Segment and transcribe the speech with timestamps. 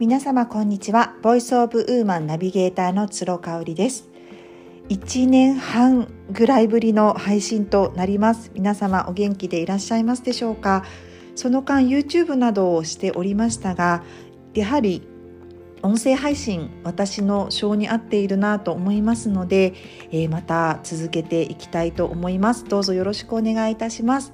[0.00, 1.14] 皆様こんにちは。
[1.22, 4.08] ボイスオブウーマンナビゲーターの鶴香織です。
[4.88, 8.50] 1年半ぐらいぶりの配信となります。
[8.54, 10.84] 皆様お元気でいらっしゃいますでしょうか？
[11.36, 14.02] その間 YouTube などをしておりましたが
[14.52, 15.06] やはり
[15.82, 19.74] 音声配信私の性に合っているなと思いますので、
[20.10, 22.64] えー、また続けていきたいと思います。
[22.64, 24.32] どうぞよろしくお願いいたします。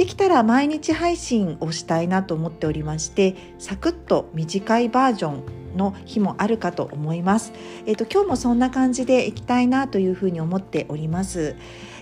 [0.00, 7.52] できたら毎日配信をしたいなと思っておりましてサクッと短いバージョンの日もあるかと思います。
[7.84, 11.54] えっ、ー、と今日もそんな感じでいきたいなというふうに思っております。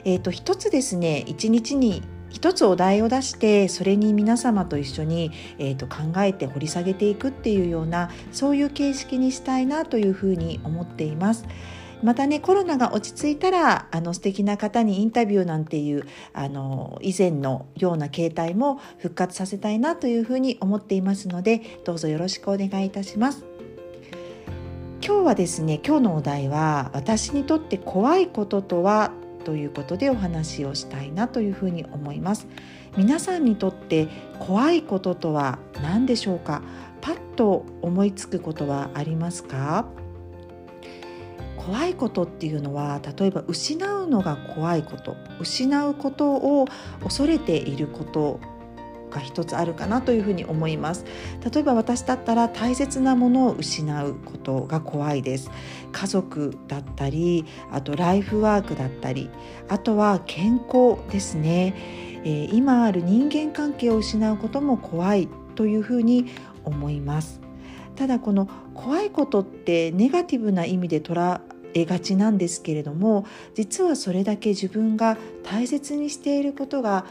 [0.04, 11.46] えっ、ー、と一つですね一日に一つお題を出してそれに皆様と一緒に、えーと、考えて掘り下げていくっていうようなそういう形式にしたいなというふうに思っています。
[12.02, 23.44] またねコロナが落ち着いたらあの素敵な方にインタビューなんていうあの以前のような形態も復活させたいなというふうに思っていますのでどうぞよろしくお願いいたします。
[25.04, 29.12] 今日はですね今日のお題は私にとって怖いこととは
[29.44, 32.46] ということでお話をしたいなというふうに思います。
[32.96, 36.62] 皆さんにとって怖いこととは何でしょうか？
[37.00, 39.86] パッと思いつくことはありますか？
[41.68, 46.66] 怖いことっていうのは例えば失うのが怖いこと失うことを
[47.02, 48.40] 恐れていること
[49.10, 51.04] が一つあるかなというふうに思います。
[51.52, 55.50] 例えば私だったら大切なものを失うことが怖いです。
[55.92, 59.28] 家族だったりあとライフワークだったり
[59.68, 61.74] あとは健康ですね、
[62.24, 66.28] えー、今ある人間関係を失うことも怖いというふうに
[66.64, 67.42] 思います。
[67.94, 71.40] ただこの怖いことってネガティブな意味で捉
[71.74, 77.04] えがちなんですけれども実はそれだけ自分が大切にしていることが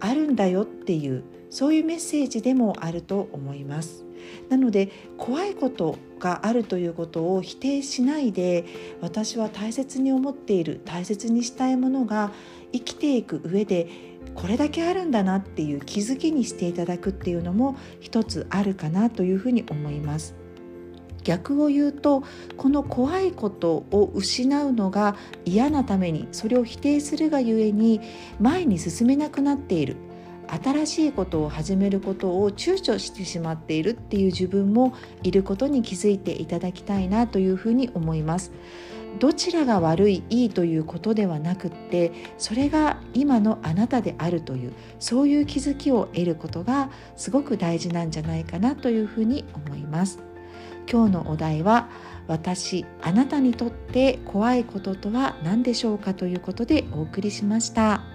[0.00, 4.04] あるんだよっていうそういうメッセージでもあると思います。
[4.48, 8.64] なので怖いことがあるということを否定しないで
[9.00, 12.30] 私は大切に思っている大切にしたいものが
[12.72, 13.88] 生きていく上で
[14.34, 20.39] これだけあるんだなっていう気づきにしていただくっていうのも一つあるかなというふうに思います。
[21.22, 22.22] 逆を言うと
[22.56, 28.00] この怖いことを失うのが嫌なためにそれを否定するがゆえに
[28.38, 29.96] 前に進めなくなっている
[30.50, 38.52] 新しいことを始めることを躊躇してしまっているっていう自分もいることに気づいていただきたいなというふうに思います。
[39.18, 50.29] どちらが悪いいいということではなくってそれが今のあなたであるというそういう気づきを得ることがすごく大事なんじゃないかなというふうに思います。
[50.90, 51.88] 今日のお題は
[52.26, 58.09] 私あなたにとって怖いこととは何でしょうかということでお送りしました。